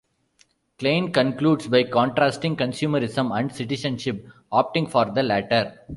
[0.79, 5.77] Klein concludes by contrasting consumerism and citizenship, opting for the latter.